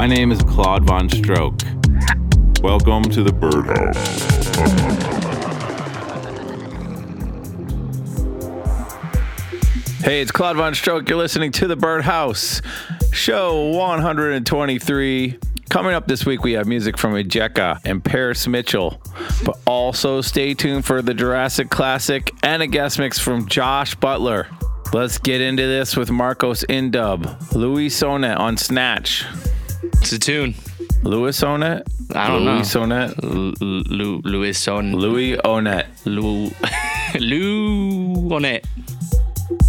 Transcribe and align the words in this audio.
My 0.00 0.06
name 0.06 0.32
is 0.32 0.40
Claude 0.40 0.86
Von 0.86 1.10
Stroke. 1.10 1.60
Welcome 2.62 3.02
to 3.02 3.22
the 3.22 3.34
Birdhouse. 3.34 3.96
Hey, 10.02 10.22
it's 10.22 10.32
Claude 10.32 10.56
Von 10.56 10.74
Stroke. 10.74 11.06
You're 11.06 11.18
listening 11.18 11.52
to 11.52 11.66
the 11.66 11.76
Birdhouse, 11.76 12.62
show 13.12 13.66
123. 13.76 15.38
Coming 15.68 15.92
up 15.92 16.06
this 16.06 16.24
week, 16.24 16.44
we 16.44 16.52
have 16.52 16.66
music 16.66 16.96
from 16.96 17.12
Ejeka 17.12 17.78
and 17.84 18.02
Paris 18.02 18.48
Mitchell, 18.48 19.02
but 19.44 19.58
also 19.66 20.22
stay 20.22 20.54
tuned 20.54 20.86
for 20.86 21.02
the 21.02 21.12
Jurassic 21.12 21.68
Classic 21.68 22.32
and 22.42 22.62
a 22.62 22.66
guest 22.66 22.98
mix 22.98 23.18
from 23.18 23.46
Josh 23.46 23.94
Butler. 23.96 24.48
Let's 24.94 25.18
get 25.18 25.42
into 25.42 25.66
this 25.66 25.94
with 25.94 26.10
Marcos 26.10 26.64
Indub, 26.70 27.54
Louis 27.54 27.88
Sonet 27.88 28.38
on 28.38 28.56
Snatch. 28.56 29.26
It's 30.00 30.12
a 30.12 30.18
tune. 30.18 30.54
Louis 31.02 31.32
Sonet? 31.38 31.82
I 32.14 32.28
don't 32.28 32.44
Louis 32.44 32.74
know. 32.74 32.86
Sonet? 32.86 33.14
L- 33.22 33.54
L- 33.60 33.82
Lou 33.96 34.20
Louis 34.24 34.52
Son 34.58 34.92
Louis 34.92 35.36
Onet. 35.44 35.86
Lou 36.04 36.50
Lou 37.18 38.34
on 38.34 38.44
it. 38.44 38.66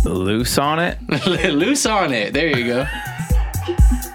Loose 0.05 0.57
on 0.57 0.79
it. 0.79 2.33
There 2.33 2.57
you 2.57 2.65
go. 2.65 2.85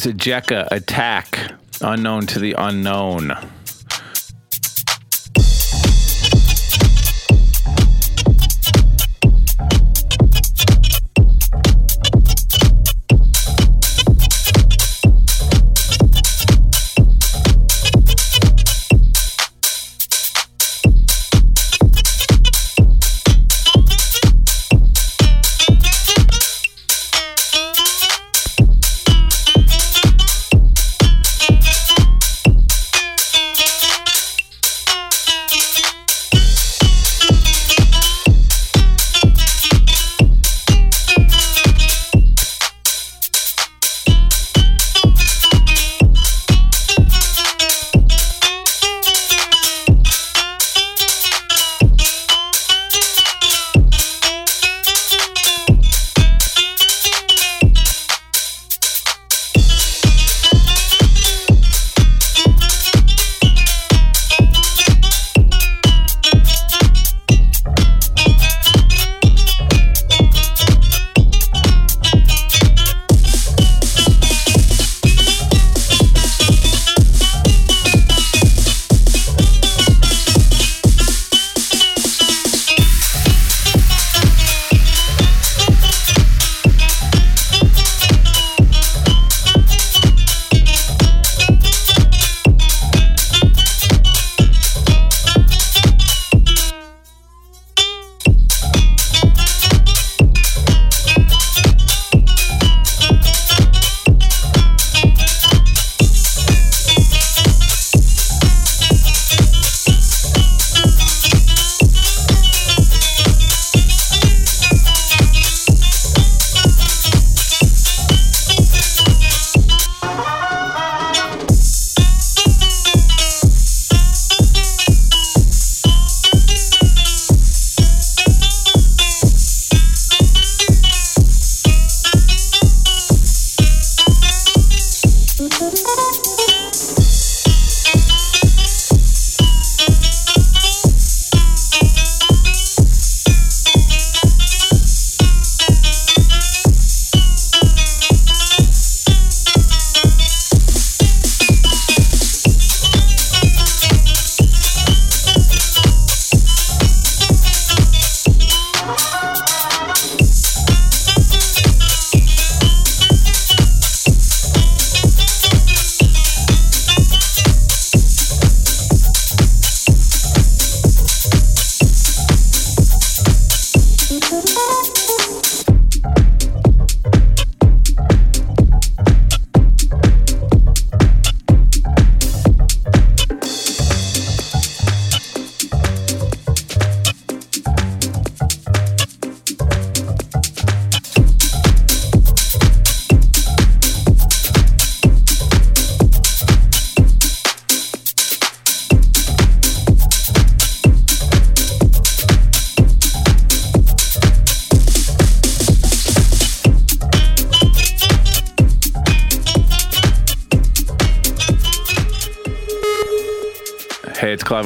was 0.00 0.06
a 0.06 0.14
Jekka 0.14 0.66
attack, 0.70 1.52
unknown 1.82 2.26
to 2.26 2.38
the 2.38 2.54
unknown. 2.54 3.36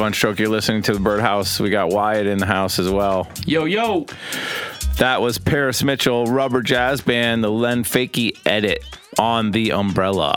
Hey, 0.05 0.09
it's 0.09 0.21
Claude 0.21 0.35
Von 0.35 0.35
Stroke. 0.35 0.39
You're 0.39 0.49
listening 0.51 0.83
to 0.83 0.93
the 0.93 1.01
Birdhouse. 1.01 1.59
We 1.59 1.71
got 1.71 1.89
Wyatt 1.89 2.27
in 2.27 2.37
the 2.39 2.47
house 2.47 2.79
as 2.79 2.91
well. 2.91 3.27
Yo, 3.47 3.65
yo. 3.65 4.07
That 4.99 5.23
was 5.23 5.39
Paris 5.39 5.83
Mitchell, 5.83 6.27
Rubber 6.27 6.61
Jazz 6.61 7.01
Band, 7.01 7.43
the 7.43 7.51
Len 7.51 7.85
Faki 7.85 8.37
edit 8.45 8.85
on 9.19 9.53
the 9.53 9.73
Umbrella. 9.73 10.37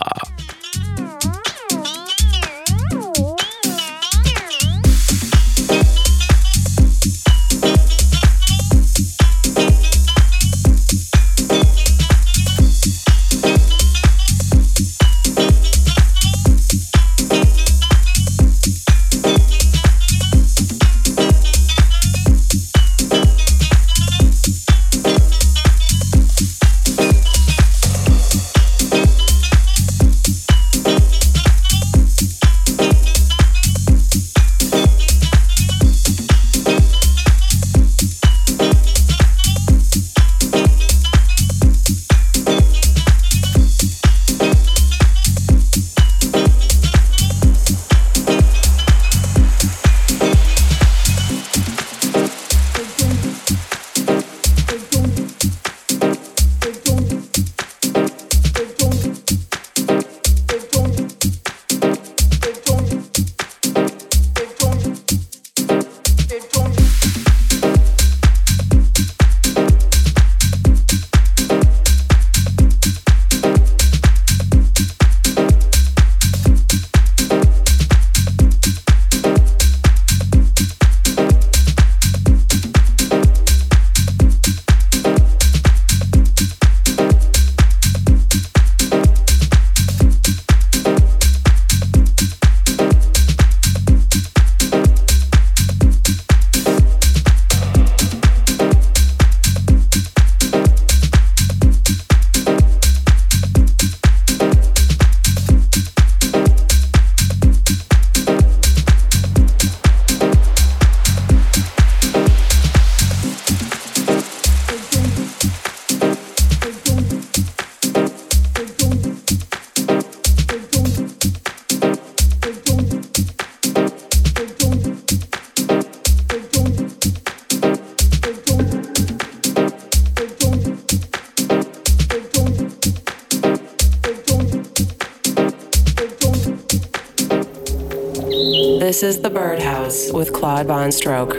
This 138.97 139.15
is 139.17 139.21
The 139.21 139.29
Birdhouse 139.29 140.11
with 140.11 140.33
Claude 140.33 140.65
Von 140.65 140.91
Stroke. 140.91 141.33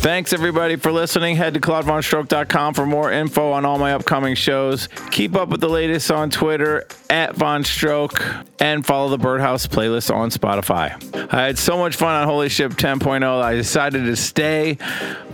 Thanks 0.00 0.32
everybody 0.32 0.74
for 0.74 0.90
listening. 0.90 1.36
Head 1.36 1.54
to 1.54 1.60
claudevonstroke.com 1.60 2.74
for 2.74 2.84
more 2.84 3.12
info 3.12 3.52
on 3.52 3.64
all 3.64 3.78
my 3.78 3.92
upcoming 3.92 4.34
shows. 4.34 4.88
Keep 5.12 5.36
up 5.36 5.48
with 5.48 5.60
the 5.60 5.68
latest 5.68 6.10
on 6.10 6.30
Twitter 6.30 6.88
at 7.08 7.36
Von 7.36 7.62
Stroke 7.62 8.20
and 8.58 8.84
follow 8.84 9.10
the 9.10 9.18
Birdhouse 9.18 9.68
playlist 9.68 10.12
on 10.12 10.30
Spotify. 10.30 11.32
I 11.32 11.46
had 11.46 11.56
so 11.56 11.78
much 11.78 11.94
fun 11.94 12.16
on 12.16 12.26
Holy 12.26 12.48
Ship 12.48 12.72
10.0. 12.72 13.40
I 13.40 13.54
decided 13.54 14.06
to 14.06 14.16
stay 14.16 14.74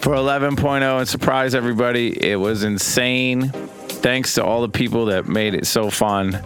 for 0.00 0.12
11.0 0.12 0.98
and 0.98 1.08
surprise 1.08 1.54
everybody. 1.54 2.22
It 2.22 2.36
was 2.36 2.62
insane. 2.62 3.48
Thanks 3.48 4.34
to 4.34 4.44
all 4.44 4.60
the 4.60 4.68
people 4.68 5.06
that 5.06 5.28
made 5.28 5.54
it 5.54 5.66
so 5.66 5.88
fun 5.88 6.42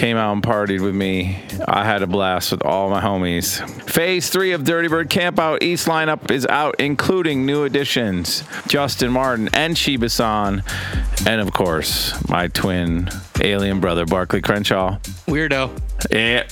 came 0.00 0.16
out 0.16 0.32
and 0.32 0.42
partied 0.42 0.80
with 0.80 0.94
me. 0.94 1.36
I 1.68 1.84
had 1.84 2.00
a 2.00 2.06
blast 2.06 2.52
with 2.52 2.64
all 2.64 2.88
my 2.88 3.02
homies. 3.02 3.60
Phase 3.90 4.30
three 4.30 4.52
of 4.52 4.64
Dirty 4.64 4.88
Bird 4.88 5.10
Campout 5.10 5.62
East 5.62 5.88
lineup 5.88 6.30
is 6.30 6.46
out, 6.46 6.76
including 6.78 7.44
new 7.44 7.64
additions 7.64 8.42
Justin 8.66 9.12
Martin 9.12 9.50
and 9.52 9.76
Shiba-san, 9.76 10.62
and 11.26 11.40
of 11.42 11.52
course, 11.52 12.14
my 12.30 12.48
twin 12.48 13.10
alien 13.42 13.80
brother, 13.80 14.06
Barclay 14.06 14.40
Crenshaw. 14.40 14.96
Weirdo. 15.26 15.78
Yeah. 16.10 16.48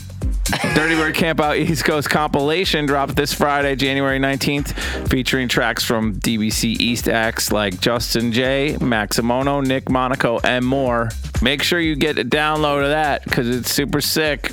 Dirty 0.75 0.95
Bird 0.95 1.14
Campout 1.14 1.59
East 1.59 1.85
Coast 1.85 2.09
compilation 2.09 2.87
dropped 2.87 3.14
this 3.17 3.35
Friday, 3.35 3.76
January 3.76 4.19
19th, 4.19 5.09
featuring 5.09 5.47
tracks 5.47 5.85
from 5.85 6.14
DBC 6.21 6.81
East 6.81 7.07
acts 7.09 7.52
like 7.52 7.78
Justin 7.81 8.33
Jay, 8.33 8.75
Maximono, 8.81 9.64
Nick 9.64 9.90
Monaco, 9.90 10.38
and 10.40 10.64
more. 10.64 11.11
Make 11.43 11.62
sure 11.62 11.78
you 11.81 11.97
get 11.97 12.19
a 12.19 12.25
download 12.25 12.83
of 12.83 12.88
that 12.90 13.25
because 13.25 13.49
it's 13.49 13.71
super 13.71 14.00
sick. 14.00 14.52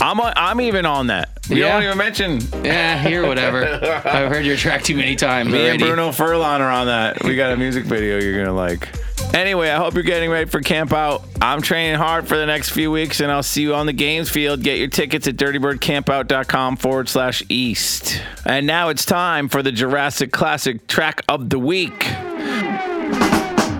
I'm 0.00 0.20
on, 0.20 0.32
I'm 0.36 0.60
even 0.60 0.84
on 0.84 1.06
that. 1.06 1.30
You 1.48 1.56
Yeah. 1.56 1.72
don't 1.72 1.82
even 1.84 1.98
mention 1.98 2.40
Yeah, 2.64 2.98
here, 2.98 3.26
whatever. 3.26 3.64
I've 4.04 4.30
heard 4.30 4.44
your 4.44 4.56
track 4.56 4.82
too 4.82 4.96
many 4.96 5.16
times 5.16 5.50
me 5.50 5.68
and. 5.68 5.80
Bruno 5.80 6.10
Furlan 6.10 6.60
are 6.60 6.70
on 6.70 6.86
that. 6.88 7.22
We 7.24 7.36
got 7.36 7.52
a 7.52 7.56
music 7.56 7.84
video 7.84 8.20
you're 8.20 8.36
gonna 8.44 8.54
like. 8.56 8.88
Anyway, 9.34 9.70
I 9.70 9.76
hope 9.76 9.94
you're 9.94 10.02
getting 10.02 10.30
ready 10.30 10.48
for 10.48 10.60
camp 10.60 10.92
out. 10.92 11.24
I'm 11.40 11.62
training 11.62 11.94
hard 11.94 12.28
for 12.28 12.36
the 12.36 12.44
next 12.44 12.68
few 12.70 12.90
weeks, 12.90 13.20
and 13.20 13.32
I'll 13.32 13.42
see 13.42 13.62
you 13.62 13.74
on 13.74 13.86
the 13.86 13.94
games 13.94 14.28
field. 14.28 14.62
Get 14.62 14.78
your 14.78 14.88
tickets 14.88 15.26
at 15.26 15.36
dirtybirdcampout.com 15.36 16.76
forward 16.76 17.08
slash 17.08 17.42
east. 17.48 18.20
And 18.44 18.66
now 18.66 18.90
it's 18.90 19.06
time 19.06 19.48
for 19.48 19.62
the 19.62 19.72
Jurassic 19.72 20.32
Classic 20.32 20.86
track 20.86 21.22
of 21.28 21.48
the 21.48 21.58
week. 21.58 21.98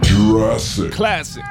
Jurassic. 0.02 0.92
Classic. 0.92 1.44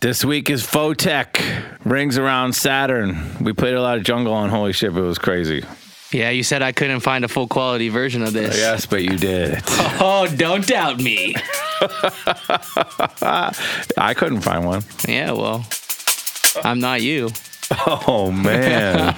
This 0.00 0.24
week 0.24 0.50
is 0.50 0.64
Photek, 0.64 1.62
Rings 1.84 2.18
Around 2.18 2.56
Saturn. 2.56 3.36
We 3.40 3.52
played 3.52 3.74
a 3.74 3.80
lot 3.80 3.98
of 3.98 4.02
jungle 4.02 4.32
on 4.32 4.50
Holy 4.50 4.72
Ship. 4.72 4.92
It 4.92 5.00
was 5.00 5.16
crazy. 5.18 5.62
Yeah, 6.12 6.30
you 6.30 6.42
said 6.42 6.62
I 6.62 6.72
couldn't 6.72 7.00
find 7.00 7.24
a 7.24 7.28
full 7.28 7.46
quality 7.48 7.88
version 7.88 8.22
of 8.22 8.32
this. 8.32 8.56
Yes, 8.56 8.86
but 8.86 9.02
you 9.02 9.16
did. 9.16 9.62
Oh, 10.04 10.26
don't 10.36 10.66
doubt 10.66 10.98
me. 11.00 11.34
I 13.22 14.14
couldn't 14.16 14.40
find 14.40 14.66
one. 14.66 14.82
Yeah, 15.06 15.30
well, 15.32 15.64
I'm 16.64 16.80
not 16.80 17.02
you. 17.02 17.30
Oh, 17.86 18.30
man. 18.30 19.14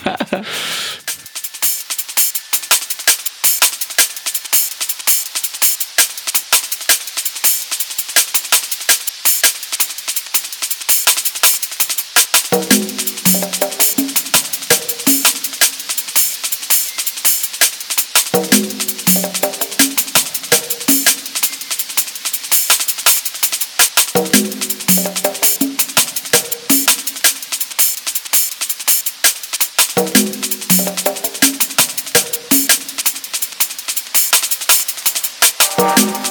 Bye. 35.84 36.23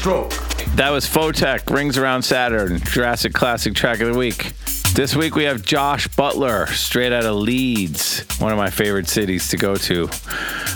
Stroke. 0.00 0.30
That 0.76 0.88
was 0.88 1.04
Photek, 1.04 1.70
Rings 1.70 1.98
Around 1.98 2.22
Saturn, 2.22 2.80
Jurassic 2.80 3.34
Classic 3.34 3.74
Track 3.74 4.00
of 4.00 4.10
the 4.10 4.18
Week. 4.18 4.54
This 4.94 5.14
week 5.14 5.34
we 5.34 5.44
have 5.44 5.60
Josh 5.60 6.08
Butler, 6.08 6.68
straight 6.68 7.12
out 7.12 7.26
of 7.26 7.36
Leeds, 7.36 8.24
one 8.38 8.50
of 8.50 8.56
my 8.56 8.70
favorite 8.70 9.08
cities 9.08 9.48
to 9.48 9.58
go 9.58 9.74
to. 9.74 10.08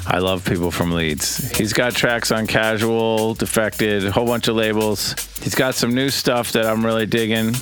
I 0.07 0.19
love 0.19 0.45
people 0.45 0.71
from 0.71 0.93
Leeds. 0.93 1.57
He's 1.57 1.73
got 1.73 1.95
tracks 1.95 2.33
on 2.33 2.47
Casual, 2.47 3.33
Defected, 3.33 4.05
a 4.05 4.11
whole 4.11 4.27
bunch 4.27 4.47
of 4.49 4.57
labels. 4.57 5.15
He's 5.43 5.55
got 5.55 5.75
some 5.75 5.95
new 5.95 6.11
stuff 6.11 6.53
that 6.53 6.67
I'm 6.67 6.85
really 6.85 7.07
digging. 7.07 7.55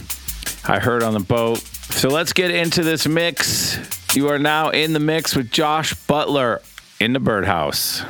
I 0.65 0.81
heard 0.81 1.05
on 1.05 1.15
the 1.15 1.21
boat. 1.21 1.59
So 1.61 2.09
let's 2.09 2.33
get 2.33 2.51
into 2.51 2.83
this 2.83 3.07
mix. 3.07 3.79
You 4.17 4.31
are 4.31 4.39
now 4.41 4.71
in 4.71 4.95
the 4.95 5.01
mix 5.01 5.37
with 5.37 5.53
Josh 5.53 5.95
Butler 5.95 6.61
in 6.99 7.13
the 7.13 7.21
Birdhouse. 7.21 8.03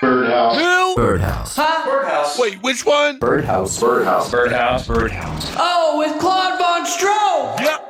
Birdhouse. 0.00 0.67
Birdhouse. 0.98 1.54
Huh? 1.54 1.88
Birdhouse. 1.88 2.36
Wait, 2.40 2.60
which 2.60 2.84
one? 2.84 3.20
Birdhouse. 3.20 3.78
Birdhouse. 3.78 4.32
Birdhouse. 4.32 4.88
Birdhouse. 4.88 5.54
Oh, 5.56 5.96
with 6.00 6.18
Claude 6.20 6.58
Von 6.58 6.84
Stroh! 6.84 7.60
Yep. 7.60 7.87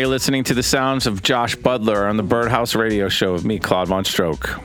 you're 0.00 0.08
listening 0.08 0.42
to 0.42 0.54
the 0.54 0.62
sounds 0.62 1.06
of 1.06 1.22
Josh 1.22 1.54
Butler 1.56 2.06
on 2.06 2.16
the 2.16 2.22
Birdhouse 2.22 2.74
Radio 2.74 3.10
Show 3.10 3.34
with 3.34 3.44
me, 3.44 3.58
Claude 3.58 3.88
Von 3.88 4.02
Stroke. 4.02 4.58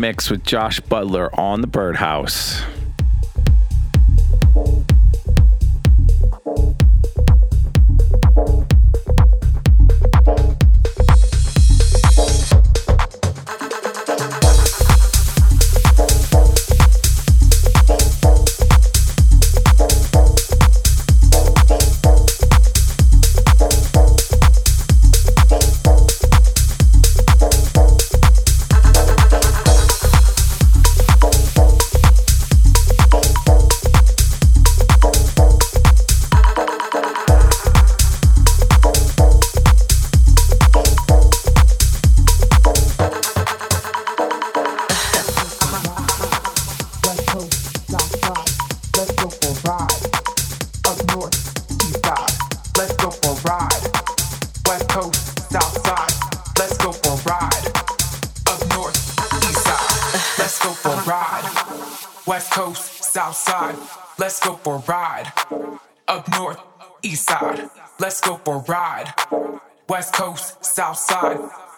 mix 0.00 0.30
with 0.30 0.42
Josh 0.42 0.80
Butler 0.80 1.28
on 1.38 1.60
the 1.60 1.66
Birdhouse. 1.66 2.62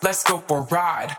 Let's 0.03 0.25
go 0.25 0.39
for 0.39 0.59
a 0.59 0.63
ride. 0.63 1.17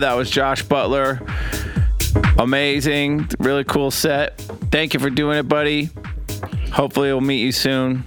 That 0.00 0.14
was 0.14 0.28
Josh 0.30 0.62
Butler. 0.62 1.20
Amazing. 2.38 3.28
Really 3.38 3.64
cool 3.64 3.90
set. 3.90 4.38
Thank 4.70 4.92
you 4.92 5.00
for 5.00 5.08
doing 5.08 5.38
it, 5.38 5.48
buddy. 5.48 5.90
Hopefully, 6.72 7.08
we'll 7.12 7.20
meet 7.20 7.40
you 7.40 7.52
soon. 7.52 8.04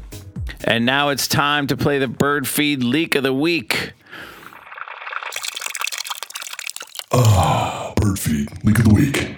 And 0.65 0.85
now 0.85 1.09
it's 1.09 1.27
time 1.27 1.67
to 1.67 1.77
play 1.77 1.97
the 1.97 2.07
Birdfeed 2.07 2.83
leak 2.83 3.15
of 3.15 3.23
the 3.23 3.33
week. 3.33 3.93
Ah, 7.13 7.93
Birdfeed 7.95 8.63
leak 8.65 8.79
of 8.79 8.85
the 8.85 8.93
week. 8.93 9.35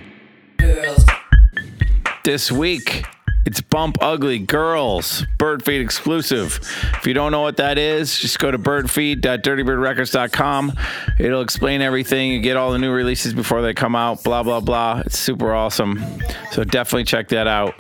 This 2.24 2.52
week, 2.52 3.06
it's 3.46 3.62
Bump 3.62 3.98
Ugly 4.02 4.40
Girls, 4.40 5.26
Birdfeed 5.38 5.82
exclusive. 5.82 6.60
If 6.96 7.08
you 7.08 7.14
don't 7.14 7.32
know 7.32 7.42
what 7.42 7.58
that 7.58 7.78
is, 7.78 8.20
just 8.20 8.38
go 8.38 8.52
to 8.52 8.60
birdfeed.dirtybirdrecords.com. 8.60 10.74
It'll 11.20 11.42
explain 11.42 11.82
everything. 11.82 12.34
You 12.34 12.42
get 12.42 12.58
all 12.58 12.72
the 12.72 12.80
new 12.80 12.92
releases 12.92 13.34
before 13.34 13.62
they 13.62 13.74
come 13.74 13.96
out, 13.96 14.24
blah, 14.24 14.44
blah, 14.44 14.60
blah. 14.60 15.04
It's 15.06 15.18
super 15.18 15.54
awesome. 15.54 16.04
So 16.52 16.64
definitely 16.64 17.06
check 17.06 17.30
that 17.30 17.48
out. 17.48 17.74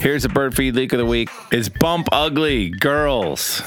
Here's 0.00 0.22
the 0.22 0.30
Birdfeed 0.30 0.74
leak 0.74 0.92
of 0.92 0.98
the 0.98 1.06
week. 1.06 1.28
It's 1.52 1.68
Bump 1.68 2.08
Ugly 2.10 2.70
Girls. 2.70 3.62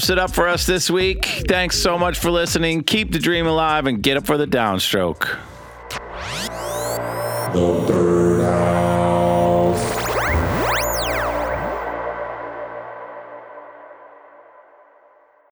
Wraps 0.00 0.08
it 0.08 0.18
up 0.18 0.30
for 0.30 0.48
us 0.48 0.64
this 0.64 0.90
week. 0.90 1.26
Thanks 1.46 1.76
so 1.76 1.98
much 1.98 2.18
for 2.18 2.30
listening. 2.30 2.82
Keep 2.84 3.12
the 3.12 3.18
dream 3.18 3.46
alive 3.46 3.84
and 3.86 4.02
get 4.02 4.16
up 4.16 4.24
for 4.24 4.38
the 4.38 4.46
downstroke. 4.46 5.36
The. 7.52 8.89